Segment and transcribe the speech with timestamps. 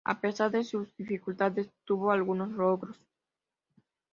[0.03, 2.99] A pesar de sus dificultades, tuvo algunos logros.